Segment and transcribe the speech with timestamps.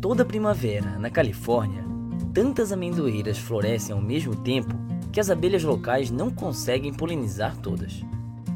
[0.00, 1.84] Toda primavera, na Califórnia,
[2.32, 4.74] tantas amendoeiras florescem ao mesmo tempo
[5.12, 8.02] que as abelhas locais não conseguem polinizar todas.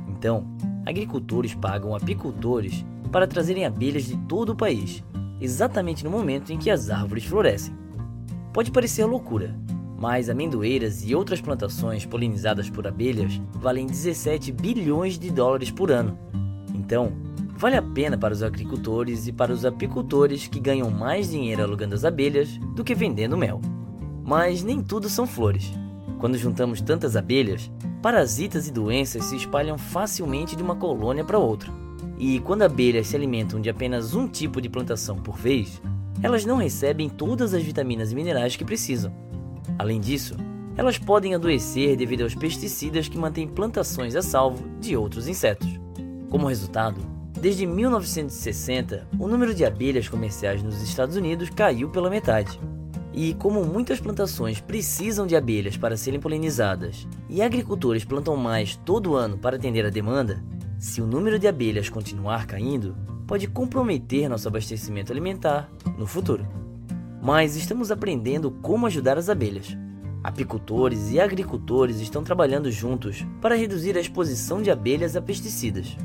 [0.09, 0.47] Então,
[0.85, 5.05] agricultores pagam apicultores para trazerem abelhas de todo o país,
[5.41, 7.75] exatamente no momento em que as árvores florescem.
[8.53, 9.55] Pode parecer loucura,
[9.99, 16.19] mas amendoeiras e outras plantações polinizadas por abelhas valem 17 bilhões de dólares por ano.
[16.75, 17.13] Então,
[17.57, 21.95] vale a pena para os agricultores e para os apicultores que ganham mais dinheiro alugando
[21.95, 23.61] as abelhas do que vendendo mel.
[24.25, 25.73] Mas nem tudo são flores.
[26.19, 27.71] Quando juntamos tantas abelhas,
[28.03, 31.71] parasitas e doenças se espalham facilmente de uma colônia para outra.
[32.19, 35.81] E quando abelhas se alimentam de apenas um tipo de plantação por vez,
[36.23, 39.13] elas não recebem todas as vitaminas e minerais que precisam.
[39.79, 40.35] Além disso,
[40.77, 45.69] elas podem adoecer devido aos pesticidas que mantêm plantações a salvo de outros insetos.
[46.31, 47.01] Como resultado,
[47.37, 52.59] desde 1960, o número de abelhas comerciais nos Estados Unidos caiu pela metade.
[53.13, 59.15] E como muitas plantações precisam de abelhas para serem polinizadas e agricultores plantam mais todo
[59.15, 60.43] ano para atender a demanda,
[60.79, 62.95] se o número de abelhas continuar caindo,
[63.27, 66.47] pode comprometer nosso abastecimento alimentar no futuro.
[67.23, 69.77] Mas estamos aprendendo como ajudar as abelhas.
[70.23, 75.97] Apicultores e agricultores estão trabalhando juntos para reduzir a exposição de abelhas a pesticidas.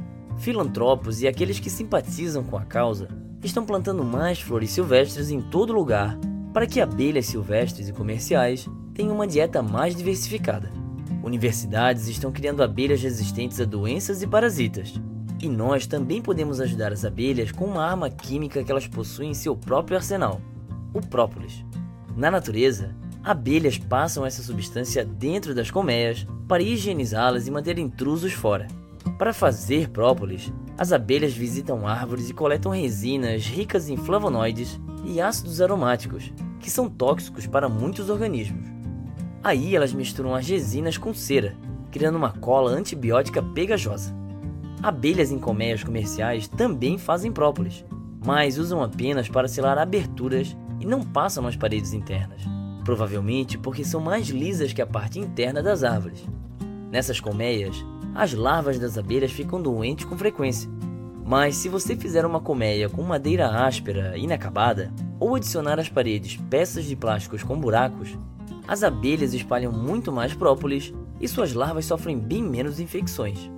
[0.42, 3.08] Filantropos e aqueles que simpatizam com a causa
[3.44, 6.18] estão plantando mais flores silvestres em todo lugar
[6.52, 10.72] para que abelhas silvestres e comerciais tenham uma dieta mais diversificada.
[11.24, 15.00] Universidades estão criando abelhas resistentes a doenças e parasitas.
[15.40, 19.36] E nós também podemos ajudar as abelhas com uma arma química que elas possuem em
[19.36, 20.42] seu próprio arsenal:
[20.92, 21.64] o própolis.
[22.18, 28.81] Na natureza, abelhas passam essa substância dentro das colmeias para higienizá-las e manter intrusos fora.
[29.22, 35.62] Para fazer própolis, as abelhas visitam árvores e coletam resinas ricas em flavonoides e ácidos
[35.62, 38.68] aromáticos, que são tóxicos para muitos organismos.
[39.44, 41.56] Aí elas misturam as resinas com cera,
[41.92, 44.12] criando uma cola antibiótica pegajosa.
[44.82, 47.86] Abelhas em colmeias comerciais também fazem própolis,
[48.26, 52.42] mas usam apenas para selar aberturas e não passam nas paredes internas,
[52.84, 56.28] provavelmente porque são mais lisas que a parte interna das árvores.
[56.92, 60.70] Nessas colmeias, as larvas das abelhas ficam doentes com frequência,
[61.26, 66.84] mas se você fizer uma colmeia com madeira áspera, inacabada, ou adicionar às paredes peças
[66.84, 68.18] de plásticos com buracos,
[68.68, 73.50] as abelhas espalham muito mais própolis e suas larvas sofrem bem menos infecções.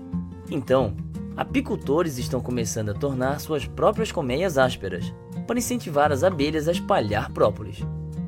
[0.51, 0.95] Então,
[1.35, 5.11] apicultores estão começando a tornar suas próprias colmeias ásperas
[5.47, 7.79] para incentivar as abelhas a espalhar própolis.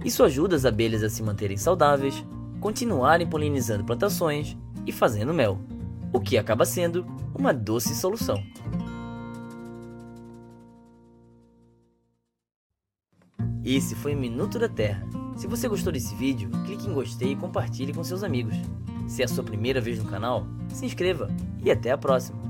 [0.03, 2.25] Isso ajuda as abelhas a se manterem saudáveis,
[2.59, 5.59] continuarem polinizando plantações e fazendo mel,
[6.16, 7.06] o que acaba sendo
[7.38, 8.42] uma doce solução.
[13.66, 15.06] Esse foi o Minuto da Terra.
[15.36, 18.56] Se você gostou desse vídeo, clique em gostei e compartilhe com seus amigos.
[19.08, 21.30] Se é a sua primeira vez no canal, se inscreva
[21.62, 22.44] e até a próxima!